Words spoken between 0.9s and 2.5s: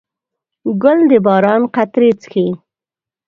د باران قطرې څښي.